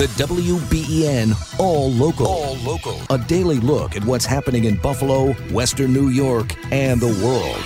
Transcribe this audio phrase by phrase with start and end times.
[0.00, 2.26] The WBEN All Local.
[2.26, 2.98] All Local.
[3.10, 7.62] A daily look at what's happening in Buffalo, Western New York, and the world.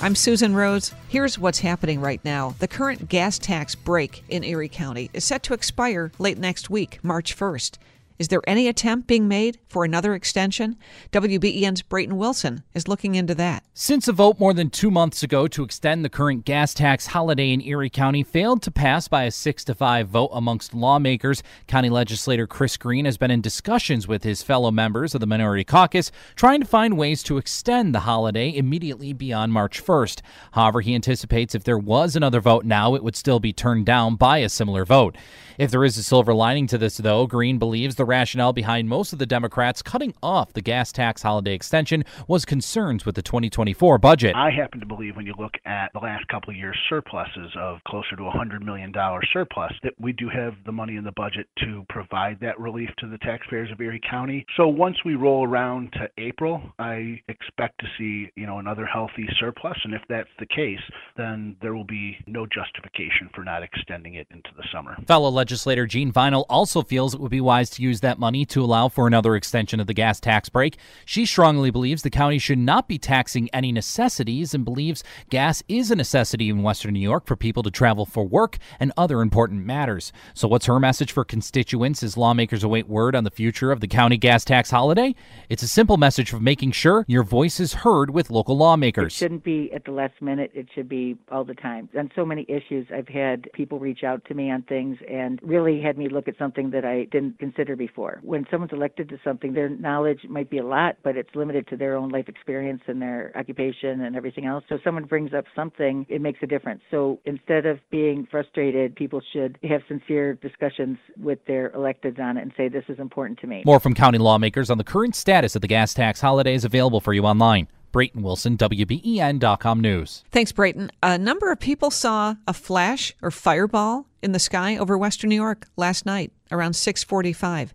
[0.00, 0.94] I'm Susan Rose.
[1.10, 2.54] Here's what's happening right now.
[2.60, 6.98] The current gas tax break in Erie County is set to expire late next week,
[7.02, 7.76] March 1st.
[8.16, 10.76] Is there any attempt being made for another extension?
[11.10, 13.64] WBEN's Brayton Wilson is looking into that.
[13.74, 17.52] Since a vote more than two months ago to extend the current gas tax holiday
[17.52, 21.90] in Erie County failed to pass by a 6 to 5 vote amongst lawmakers, County
[21.90, 26.12] legislator Chris Green has been in discussions with his fellow members of the Minority Caucus
[26.36, 30.20] trying to find ways to extend the holiday immediately beyond March 1st.
[30.52, 34.14] However, he anticipates if there was another vote now, it would still be turned down
[34.14, 35.16] by a similar vote.
[35.58, 39.12] If there is a silver lining to this, though, Green believes the rationale behind most
[39.12, 43.98] of the Democrats cutting off the gas tax holiday extension was concerns with the 2024
[43.98, 44.34] budget.
[44.36, 47.78] I happen to believe when you look at the last couple of years' surpluses of
[47.86, 48.92] closer to a $100 million
[49.32, 53.08] surplus, that we do have the money in the budget to provide that relief to
[53.08, 54.44] the taxpayers of Erie County.
[54.56, 59.26] So once we roll around to April, I expect to see, you know, another healthy
[59.38, 59.76] surplus.
[59.84, 60.80] And if that's the case,
[61.16, 64.96] then there will be no justification for not extending it into the summer.
[65.06, 68.62] Fellow legislator Jeanne Vinal also feels it would be wise to use that money to
[68.62, 70.78] allow for another extension of the gas tax break.
[71.04, 75.90] She strongly believes the county should not be taxing any necessities and believes gas is
[75.90, 79.66] a necessity in Western New York for people to travel for work and other important
[79.66, 80.12] matters.
[80.32, 83.88] So, what's her message for constituents as lawmakers await word on the future of the
[83.88, 85.14] county gas tax holiday?
[85.48, 89.14] It's a simple message of making sure your voice is heard with local lawmakers.
[89.14, 91.88] It shouldn't be at the last minute, it should be all the time.
[91.98, 95.40] On so many issues, I've had people reach out to me on things and and
[95.42, 97.83] really had me look at something that I didn't consider before.
[98.22, 101.76] When someone's elected to something, their knowledge might be a lot, but it's limited to
[101.76, 104.64] their own life experience and their occupation and everything else.
[104.68, 106.82] So if someone brings up something, it makes a difference.
[106.90, 112.42] So instead of being frustrated, people should have sincere discussions with their electeds on it
[112.42, 113.62] and say, this is important to me.
[113.66, 117.00] More from county lawmakers on the current status of the gas tax holiday is available
[117.00, 117.68] for you online.
[117.94, 120.24] Brayton Wilson, WBEN.com News.
[120.32, 120.90] Thanks, Brayton.
[121.00, 125.36] A number of people saw a flash or fireball in the sky over western New
[125.36, 127.72] York last night around 6:45.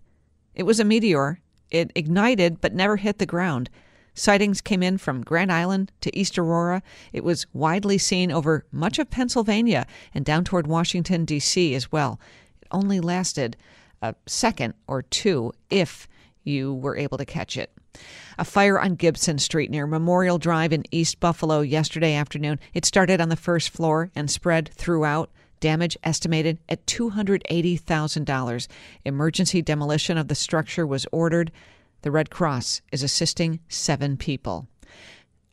[0.54, 1.40] It was a meteor.
[1.70, 3.70] It ignited but never hit the ground.
[4.12, 6.82] Sightings came in from Grand Island to East Aurora.
[7.14, 11.74] It was widely seen over much of Pennsylvania and down toward Washington D.C.
[11.74, 12.20] as well.
[12.60, 13.56] It only lasted
[14.02, 16.06] a second or two if
[16.44, 17.72] you were able to catch it.
[18.38, 22.58] A fire on Gibson Street near Memorial Drive in East Buffalo yesterday afternoon.
[22.72, 25.30] It started on the first floor and spread throughout.
[25.60, 28.68] Damage estimated at $280,000.
[29.04, 31.52] Emergency demolition of the structure was ordered.
[32.02, 34.68] The Red Cross is assisting seven people.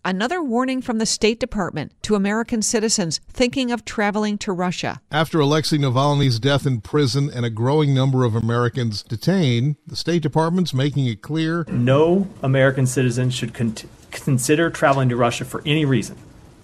[0.07, 5.01] Another warning from the State Department to American citizens thinking of traveling to Russia.
[5.11, 10.21] After Alexei Navalny's death in prison and a growing number of Americans detained, the State
[10.21, 13.75] Department's making it clear no American citizen should con-
[14.11, 16.15] consider traveling to Russia for any reason.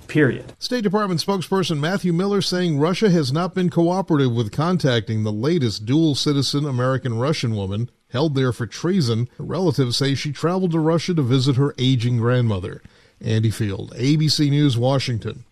[0.08, 0.54] Period.
[0.58, 5.86] State Department spokesperson Matthew Miller saying Russia has not been cooperative with contacting the latest
[5.86, 9.28] dual citizen American Russian woman held there for treason.
[9.38, 12.82] Her relatives say she traveled to Russia to visit her aging grandmother.
[13.24, 15.46] Andy Field, ABC News, Washington.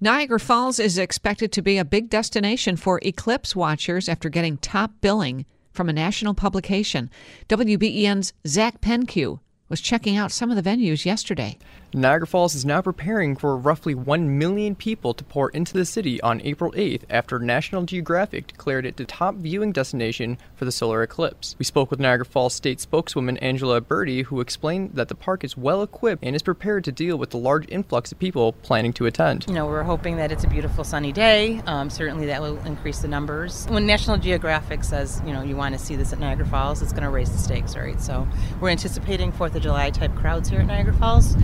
[0.00, 4.92] Niagara Falls is expected to be a big destination for eclipse watchers after getting top
[5.00, 7.10] billing from a national publication.
[7.48, 9.38] WBEN's Zach Penque
[9.68, 11.58] was checking out some of the venues yesterday.
[11.96, 16.20] Niagara Falls is now preparing for roughly 1 million people to pour into the city
[16.20, 21.02] on April 8th after National Geographic declared it the top viewing destination for the solar
[21.02, 21.56] eclipse.
[21.58, 25.56] We spoke with Niagara Falls State spokeswoman Angela Berti, who explained that the park is
[25.56, 29.06] well equipped and is prepared to deal with the large influx of people planning to
[29.06, 29.46] attend.
[29.48, 31.62] You know, we're hoping that it's a beautiful sunny day.
[31.64, 33.64] Um, certainly that will increase the numbers.
[33.70, 36.92] When National Geographic says, you know, you want to see this at Niagara Falls, it's
[36.92, 37.98] going to raise the stakes, right?
[38.02, 38.28] So
[38.60, 41.34] we're anticipating 4th of July type crowds here at Niagara Falls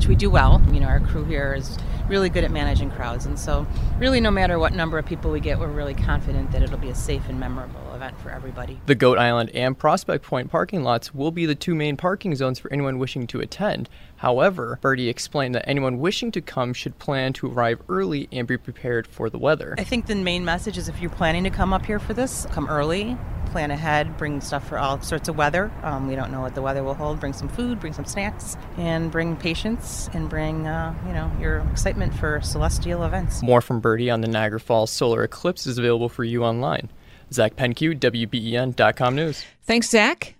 [0.00, 0.62] which we do well.
[0.72, 1.76] You know, our crew here is
[2.08, 3.26] really good at managing crowds.
[3.26, 3.66] And so,
[3.98, 6.88] really, no matter what number of people we get, we're really confident that it'll be
[6.88, 8.80] a safe and memorable event for everybody.
[8.86, 12.58] The Goat Island and Prospect Point parking lots will be the two main parking zones
[12.58, 13.90] for anyone wishing to attend.
[14.16, 18.56] However, Berti explained that anyone wishing to come should plan to arrive early and be
[18.56, 19.74] prepared for the weather.
[19.76, 22.46] I think the main message is if you're planning to come up here for this,
[22.52, 23.18] come early,
[23.50, 25.70] plan ahead, bring stuff for all sorts of weather.
[25.82, 27.20] Um, we don't know what the weather will hold.
[27.20, 31.58] Bring some food, bring some snacks, and bring patience and bring, uh, you know, your
[31.70, 33.42] excitement for celestial events.
[33.42, 36.90] More from Berti on the Niagara Falls solar eclipse is available for you online.
[37.32, 39.44] Zach Penque, WBEN.com News.
[39.62, 40.34] Thanks, Zach.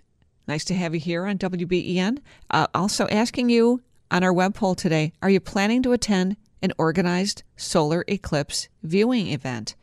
[0.47, 2.19] Nice to have you here on WBEN.
[2.49, 6.73] Uh, also asking you on our web poll today, are you planning to attend an
[6.77, 9.75] organized solar eclipse viewing event?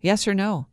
[0.00, 0.66] Yes or no?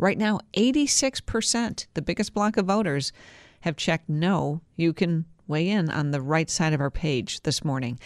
[0.00, 3.12] Right now, 86%, the biggest block of voters,
[3.60, 4.62] have checked no.
[4.74, 8.00] You can weigh in on the right side of our page this morning.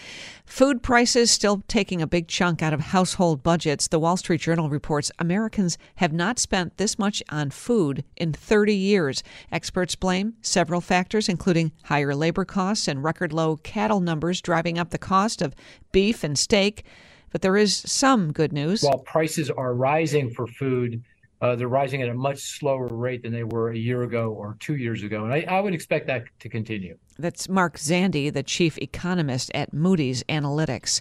[0.45, 3.87] Food prices still taking a big chunk out of household budgets.
[3.87, 8.75] The Wall Street Journal reports Americans have not spent this much on food in 30
[8.75, 9.23] years.
[9.53, 14.91] Experts blame several factors, including higher labor costs and record low cattle numbers driving up
[14.91, 15.55] the cost of
[15.93, 16.85] beef and steak.
[17.31, 18.83] But there is some good news.
[18.83, 21.05] While prices are rising for food,
[21.41, 24.57] Uh, they're rising at a much slower rate than they were a year ago or
[24.61, 25.25] two years ago.
[25.25, 26.97] And I, I would expect that to continue.
[27.19, 31.01] That's Mark Zandi, the chief economist at Moody's Analytics.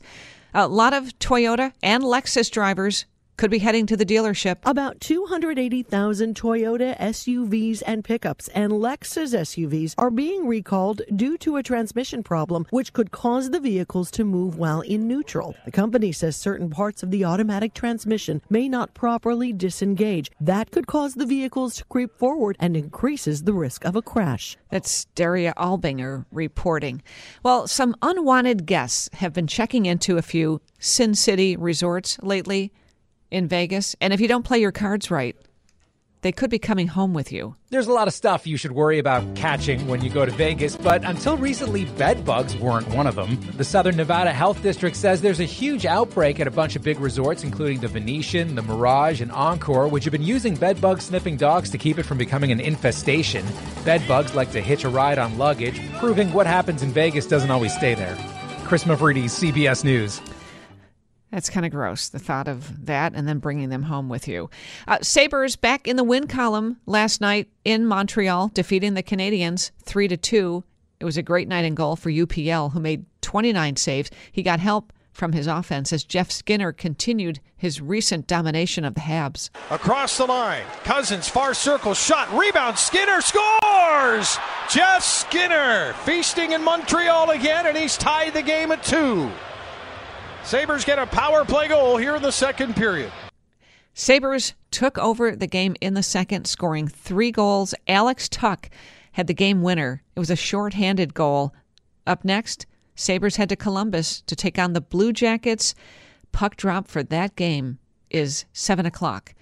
[0.54, 3.06] A lot of Toyota and Lexus drivers
[3.38, 4.58] could be heading to the dealership.
[4.64, 11.64] About 280,000 Toyota SUVs and pickups and Lexus SUVs are being recalled due to a
[11.64, 15.56] transmission problem, which could cause the vehicles to move while in neutral.
[15.66, 20.30] The company says certain parts of the automatic transmission may not properly disengage.
[20.40, 24.58] That could cause the vehicles to creep forward and increases the risk of a crash.
[24.70, 27.02] That's Daria Albinger reporting.
[27.42, 32.72] Well, some unwanted guests have been checking into a few Sin City resorts lately
[33.34, 33.96] in Vegas.
[34.00, 35.36] And if you don't play your cards right,
[36.22, 37.56] they could be coming home with you.
[37.70, 40.78] There's a lot of stuff you should worry about catching when you go to Vegas,
[40.78, 43.38] but until recently, bed bugs weren't one of them.
[43.58, 47.00] The Southern Nevada Health District says there's a huge outbreak at a bunch of big
[47.02, 51.36] resorts, including the Venetian, the Mirage, and Encore, which have been using bed bug sniffing
[51.36, 53.46] dogs to keep it from becoming an infestation.
[53.84, 57.52] Bed bugs like to hitch a ride on luggage, proving what happens in Vegas doesn't
[57.52, 58.16] always stay there.
[58.64, 60.22] Chris Mavridis, CBS News.
[61.34, 64.52] That's kind of gross, the thought of that and then bringing them home with you.
[64.88, 70.10] Uh, Sabres back in the win column last night in Montreal, defeating the Canadiens 3
[70.10, 70.64] to 2.
[71.00, 74.12] It was a great night in goal for UPL, who made 29 saves.
[74.32, 79.02] He got help from his offense as Jeff Skinner continued his recent domination of the
[79.02, 79.50] Habs.
[79.72, 84.38] Across the line, Cousins, far circle shot, rebound, Skinner scores!
[84.70, 89.32] Jeff Skinner feasting in Montreal again, and he's tied the game at two.
[90.44, 93.12] Sabres get a power play goal here in the second period.
[93.94, 97.74] Sabres took over the game in the second, scoring three goals.
[97.88, 98.70] Alex Tuch
[99.14, 100.04] had the game winner.
[100.16, 101.54] It was a short-handed goal.
[102.06, 105.76] Up next, Sabres head to Columbus to take on the Blue Jackets.
[106.32, 107.80] Puck drop for that game
[108.10, 109.34] is 7 o'clock.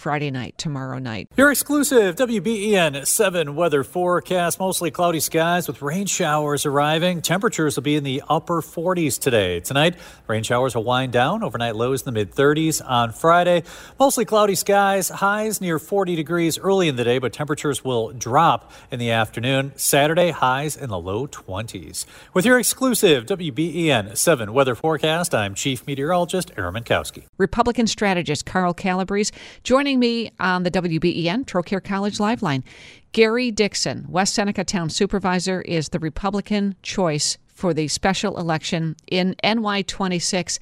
[0.00, 1.28] Friday night, tomorrow night.
[1.36, 4.58] Your exclusive WBEN 7 weather forecast.
[4.58, 7.20] Mostly cloudy skies with rain showers arriving.
[7.20, 9.60] Temperatures will be in the upper 40s today.
[9.60, 11.44] Tonight, rain showers will wind down.
[11.44, 13.62] Overnight lows in the mid 30s on Friday.
[13.98, 15.10] Mostly cloudy skies.
[15.10, 19.72] Highs near 40 degrees early in the day, but temperatures will drop in the afternoon.
[19.76, 22.06] Saturday, highs in the low 20s.
[22.32, 27.24] With your exclusive WBEN 7 weather forecast, I'm Chief Meteorologist Aaron Mentkowski.
[27.36, 32.62] Republican strategist Carl Calabrese joining Joining me on the WBEN Trocaire College Liveline,
[33.10, 39.34] Gary Dickson, West Seneca Town Supervisor, is the Republican choice for the special election in
[39.42, 40.60] NY26.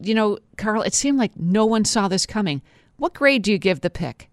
[0.00, 2.60] You know, Carl, it seemed like no one saw this coming.
[2.96, 4.28] What grade do you give the pick?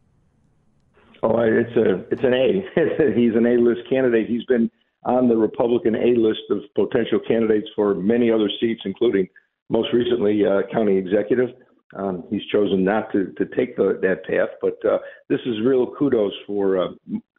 [1.21, 3.13] Oh, it's a it's an A.
[3.15, 4.27] He's an A-list candidate.
[4.27, 4.71] He's been
[5.03, 9.29] on the Republican A list of potential candidates for many other seats, including
[9.69, 11.49] most recently uh, county executive.
[11.95, 14.97] Um, he's chosen not to, to take the, that path, but uh,
[15.29, 16.87] this is real kudos for uh,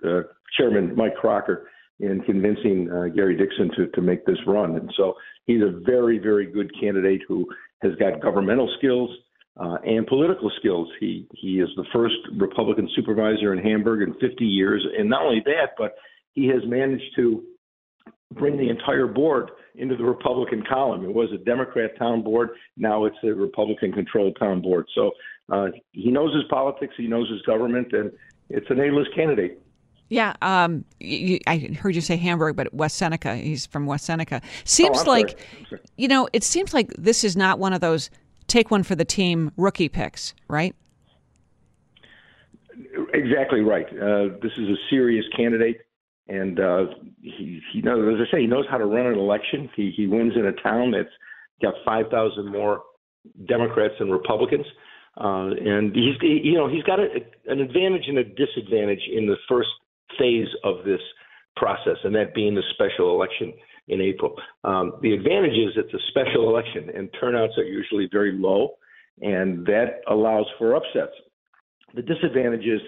[0.06, 0.22] uh,
[0.56, 1.64] Chairman Mike Kracker
[2.00, 4.76] in convincing uh, Gary Dickson to, to make this run.
[4.76, 5.14] And so
[5.46, 7.46] he's a very, very good candidate who
[7.82, 9.10] has got governmental skills
[9.58, 10.88] uh, and political skills.
[11.00, 15.42] He he is the first Republican supervisor in Hamburg in 50 years, and not only
[15.46, 15.96] that, but
[16.32, 17.42] he has managed to
[18.34, 21.04] bring the entire board into the Republican column.
[21.04, 22.50] It was a Democrat town board.
[22.76, 24.86] Now it's a Republican controlled town board.
[24.94, 25.12] So
[25.50, 28.10] uh, he knows his politics, he knows his government, and
[28.48, 29.60] it's an A-list candidate.
[30.08, 33.34] Yeah, um, you, I heard you say Hamburg, but West Seneca.
[33.34, 34.40] He's from West Seneca.
[34.64, 35.40] Seems oh, like,
[35.96, 38.08] you know, it seems like this is not one of those
[38.46, 40.76] take one for the team rookie picks, right?
[43.12, 43.86] Exactly right.
[43.88, 45.85] Uh, this is a serious candidate
[46.28, 46.84] and uh,
[47.22, 49.70] he he knows, as I say, he knows how to run an election.
[49.76, 51.14] He he wins in a town that's
[51.62, 52.82] got five thousand more
[53.48, 54.66] Democrats than Republicans,
[55.18, 57.06] uh, and he's he, you know he's got a,
[57.46, 59.68] an advantage and a disadvantage in the first
[60.18, 61.00] phase of this
[61.56, 63.52] process, and that being the special election
[63.88, 64.34] in April.
[64.64, 68.74] Um, the advantage is it's a special election, and turnouts are usually very low,
[69.20, 71.14] and that allows for upsets.
[71.94, 72.80] The disadvantage is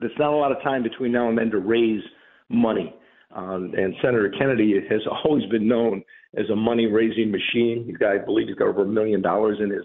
[0.00, 2.02] there's not a lot of time between now and then to raise
[2.50, 2.94] money.
[3.34, 6.02] Um, and Senator Kennedy has always been known
[6.36, 7.84] as a money raising machine.
[7.86, 9.84] He's got, I believe, he's got over a million dollars in his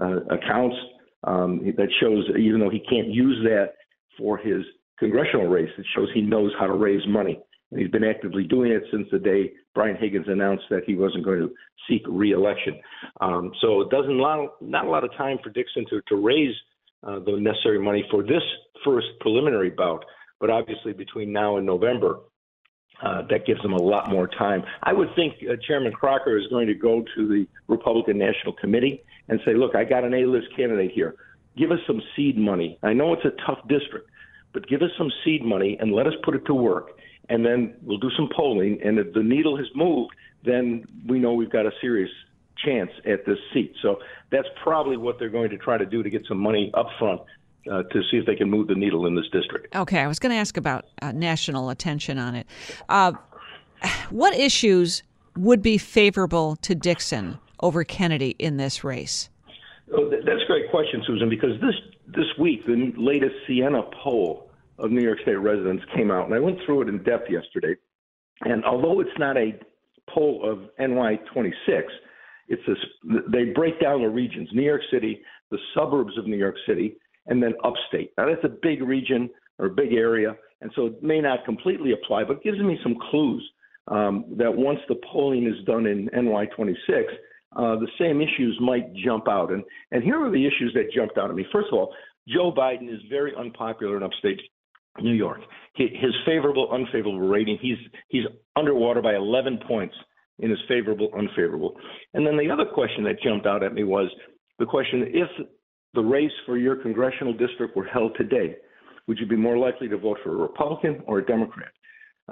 [0.00, 0.76] uh, accounts.
[1.24, 3.74] Um, that shows, even though he can't use that
[4.18, 4.62] for his
[4.98, 5.70] congressional race.
[5.76, 7.40] It shows he knows how to raise money.
[7.70, 11.24] And he's been actively doing it since the day Brian Higgins announced that he wasn't
[11.24, 11.50] going to
[11.88, 12.80] seek reelection.
[13.20, 16.54] Um, so it doesn't lot, not a lot of time for Dickson to, to raise
[17.02, 18.42] uh, the necessary money for this
[18.84, 20.04] first preliminary bout.
[20.44, 22.18] But obviously, between now and November,
[23.02, 24.62] uh, that gives them a lot more time.
[24.82, 29.02] I would think uh, Chairman Kracker is going to go to the Republican National Committee
[29.28, 31.14] and say, look, I got an A list candidate here.
[31.56, 32.78] Give us some seed money.
[32.82, 34.10] I know it's a tough district,
[34.52, 36.90] but give us some seed money and let us put it to work.
[37.30, 38.82] And then we'll do some polling.
[38.84, 40.12] And if the needle has moved,
[40.44, 42.10] then we know we've got a serious
[42.62, 43.72] chance at this seat.
[43.80, 46.88] So that's probably what they're going to try to do to get some money up
[46.98, 47.22] front
[47.70, 49.74] uh, to see if they can move the needle in this district.
[49.74, 52.46] Okay, I was going to ask about uh, national attention on it.
[52.88, 53.12] Uh,
[54.10, 55.02] what issues
[55.36, 59.28] would be favorable to Dickson over Kennedy in this race?
[59.92, 61.74] Oh, that's a great question, Susan, because this
[62.06, 66.38] this week the latest Siena poll of New York State residents came out, and I
[66.38, 67.76] went through it in depth yesterday.
[68.42, 69.58] And although it's not a
[70.10, 71.82] poll of NY26,
[72.48, 72.76] it's this,
[73.28, 77.42] they break down the regions: New York City, the suburbs of New York City, and
[77.42, 78.12] then upstate.
[78.18, 82.24] Now that's a big region or big area, and so it may not completely apply,
[82.24, 83.48] but gives me some clues
[83.88, 87.04] um, that once the polling is done in NY26,
[87.56, 89.52] uh, the same issues might jump out.
[89.52, 89.62] And
[89.92, 91.46] and here are the issues that jumped out at me.
[91.52, 91.94] First of all,
[92.28, 94.40] Joe Biden is very unpopular in upstate
[95.00, 95.40] New York.
[95.74, 97.78] His favorable unfavorable rating, he's
[98.08, 98.24] he's
[98.56, 99.94] underwater by 11 points
[100.38, 101.76] in his favorable unfavorable.
[102.14, 104.10] And then the other question that jumped out at me was
[104.58, 105.28] the question if
[105.94, 108.56] the race for your congressional district were held today,
[109.06, 111.72] would you be more likely to vote for a Republican or a Democrat?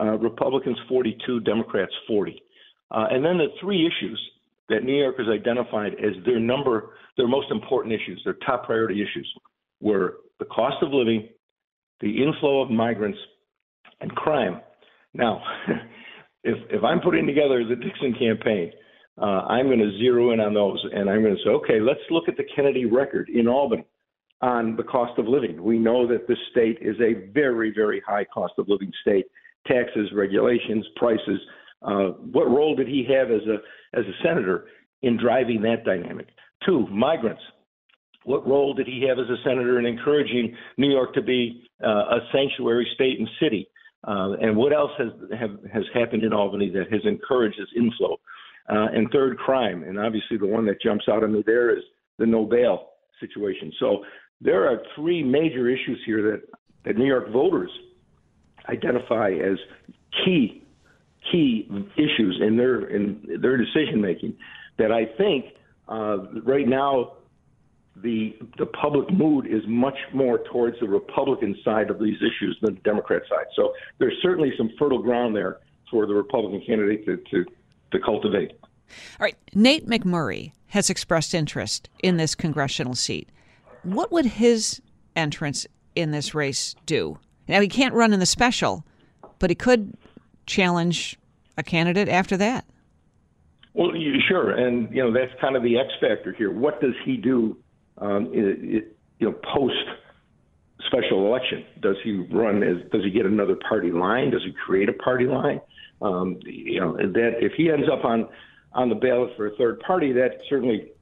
[0.01, 2.43] Uh, Republicans 42, Democrats 40.
[2.91, 4.21] Uh, and then the three issues
[4.69, 9.03] that New York has identified as their number, their most important issues, their top priority
[9.03, 9.31] issues,
[9.81, 11.29] were the cost of living,
[12.01, 13.19] the inflow of migrants,
[14.01, 14.61] and crime.
[15.15, 15.43] Now,
[16.45, 18.73] if if I'm putting together the Dickson campaign,
[19.21, 22.01] uh, I'm going to zero in on those, and I'm going to say, okay, let's
[22.11, 23.85] look at the Kennedy record in Albany
[24.41, 25.63] on the cost of living.
[25.63, 29.27] We know that this state is a very, very high cost of living state.
[29.67, 31.39] Taxes, regulations, prices.
[31.83, 33.59] Uh, what role did he have as a
[33.99, 34.67] as a senator
[35.03, 36.29] in driving that dynamic?
[36.67, 37.43] Two, migrants.
[38.25, 41.89] What role did he have as a senator in encouraging New York to be uh,
[41.89, 43.69] a sanctuary state and city?
[44.07, 48.19] Uh, and what else has have, has happened in Albany that has encouraged this inflow?
[48.69, 49.83] Uh, and third, crime.
[49.83, 51.83] And obviously, the one that jumps out at me there is
[52.19, 52.91] the no bail
[53.21, 53.73] situation.
[53.81, 54.05] So
[54.41, 56.43] there are three major issues here that,
[56.85, 57.71] that New York voters
[58.69, 59.59] identify as
[60.25, 60.63] key
[61.31, 64.35] key issues in their in their decision making
[64.79, 65.47] that I think
[65.89, 67.13] uh, right now
[68.03, 72.75] the the public mood is much more towards the Republican side of these issues than
[72.75, 73.47] the Democrat side.
[73.55, 75.59] So there's certainly some fertile ground there
[75.91, 77.45] for the Republican candidate to, to
[77.93, 78.53] to cultivate.
[78.61, 83.29] All right, Nate McMurray has expressed interest in this congressional seat.
[83.83, 84.81] What would his
[85.17, 87.19] entrance in this race do?
[87.49, 88.85] Now he can't run in the special,
[89.39, 89.95] but he could
[90.47, 91.19] challenge
[91.57, 92.65] a candidate after that.
[93.75, 93.91] Well,
[94.29, 96.53] sure, and you know that's kind of the X factor here.
[96.53, 97.57] What does he do?
[97.99, 99.77] Um, it, it, you know, post
[100.87, 102.91] special election, does he run as?
[102.91, 104.31] Does he get another party line?
[104.31, 105.61] Does he create a party line?
[106.03, 108.29] Um, you know, that if he ends up on
[108.73, 110.93] on the ballot for a third party, that certainly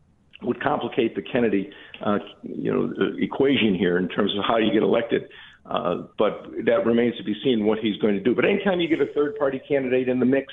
[0.43, 1.71] would complicate the Kennedy,
[2.05, 5.29] uh, you know, equation here in terms of how you get elected.
[5.67, 8.35] Uh, but that remains to be seen what he's going to do.
[8.35, 10.53] But anytime you get a third party candidate in the mix,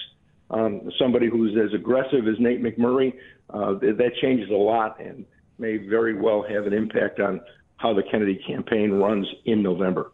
[0.49, 3.13] um, somebody who's as aggressive as Nate McMurray,
[3.49, 5.25] uh, that changes a lot and
[5.57, 7.41] may very well have an impact on
[7.77, 10.11] how the Kennedy campaign runs in November.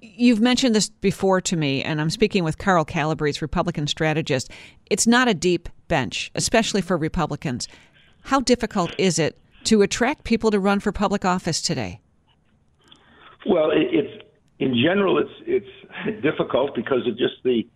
[0.00, 4.50] You've mentioned this before to me, and I'm speaking with Carl Calabrese, Republican strategist.
[4.90, 7.68] It's not a deep bench, especially for Republicans.
[8.22, 12.00] How difficult is it to attract people to run for public office today?
[13.46, 14.22] Well, it's
[14.58, 17.66] in general, it's it's difficult because of just the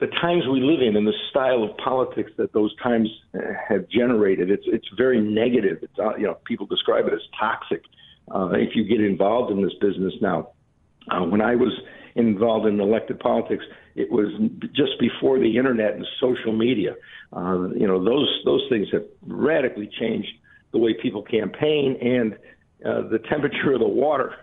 [0.00, 3.08] the times we live in and the style of politics that those times
[3.68, 4.50] have generated.
[4.50, 5.78] It's it's very negative.
[5.82, 7.82] It's uh, you know people describe it as toxic.
[8.32, 10.50] Uh, if you get involved in this business now,
[11.10, 11.72] uh, when I was
[12.14, 14.28] involved in elected politics, it was
[14.74, 16.94] just before the internet and social media.
[17.32, 20.28] Uh, you know those those things have radically changed
[20.72, 22.34] the way people campaign and
[22.84, 24.34] uh, the temperature of the water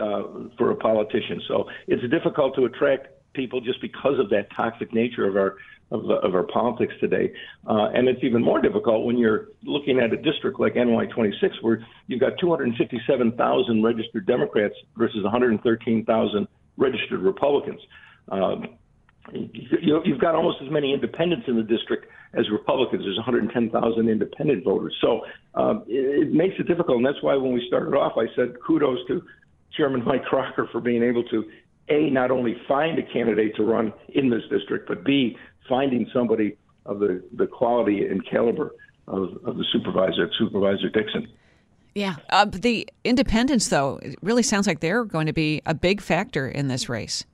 [0.00, 0.22] uh,
[0.58, 1.40] for a politician.
[1.46, 5.56] So it's difficult to attract people just because of that toxic nature of our
[5.90, 7.32] of, of our politics today.
[7.68, 11.86] Uh, and it's even more difficult when you're looking at a district like NY26, where
[12.06, 17.80] you've got 257,000 registered Democrats versus 113,000 registered Republicans.
[18.30, 18.76] Um,
[19.32, 23.04] you, you've got almost as many independents in the district as Republicans.
[23.04, 24.94] There's 110,000 independent voters.
[25.00, 25.22] So
[25.54, 26.98] um, it, it makes it difficult.
[26.98, 29.22] And that's why when we started off, I said kudos to
[29.76, 31.44] Chairman Mike Kracker for being able to,
[31.88, 35.36] A, not only find a candidate to run in this district, but B,
[35.68, 38.74] finding somebody of the, the quality and caliber
[39.06, 41.28] of, of the supervisor, Supervisor Dickson.
[41.94, 42.16] Yeah.
[42.30, 46.48] Uh, the independents, though, it really sounds like they're going to be a big factor
[46.48, 47.24] in this race.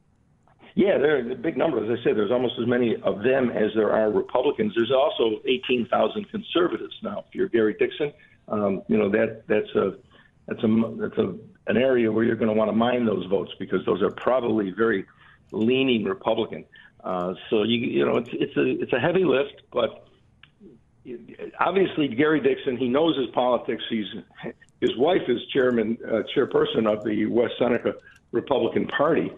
[0.75, 1.83] Yeah, they're a big number.
[1.83, 4.73] As I said, there's almost as many of them as there are Republicans.
[4.77, 7.25] There's also 18,000 conservatives now.
[7.29, 8.13] If you're Gary Dickson,
[8.49, 9.97] um, you know that that's a
[10.47, 11.37] that's a that's a
[11.71, 14.71] an area where you're going to want to mine those votes because those are probably
[14.71, 15.07] very
[15.53, 16.65] leaning Republican.
[17.03, 20.07] Uh, so you you know it's it's a it's a heavy lift, but
[21.59, 23.83] obviously Gary Dickson he knows his politics.
[23.89, 24.07] He's
[24.81, 27.95] his wife is chairman uh, chairperson of the West Seneca
[28.33, 29.33] Republican Party,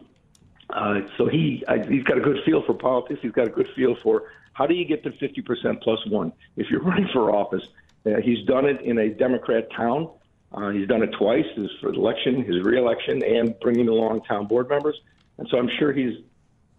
[0.71, 3.21] uh, so he uh, he's got a good feel for politics.
[3.23, 4.25] He's got a good feel for
[4.55, 7.67] how do you get to 50% plus one if you're running for office.
[8.05, 10.11] Uh, he's done it in a Democrat town.
[10.53, 14.69] Uh, he's done it twice: his for election, his reelection, and bringing along town board
[14.69, 15.01] members.
[15.39, 16.19] And so I'm sure he's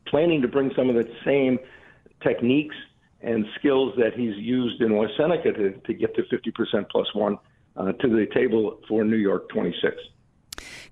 [0.06, 1.60] planning to bring some of the same
[2.22, 2.75] techniques
[3.22, 7.38] and skills that he's used in West Seneca to, to get to 50% plus one
[7.77, 9.96] uh, to the table for New York 26.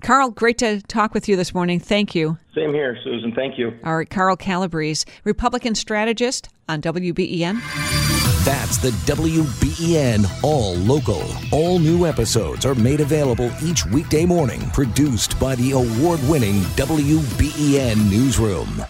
[0.02, 1.80] Carl, great to talk with you this morning.
[1.80, 2.38] Thank you.
[2.56, 3.34] Same here, Susan.
[3.34, 3.78] Thank you.
[3.84, 8.01] All right, Carl Calabrese, Republican strategist on WBEN.
[8.44, 11.22] That's the WBEN All Local.
[11.52, 18.10] All new episodes are made available each weekday morning, produced by the award winning WBEN
[18.10, 18.84] Newsroom.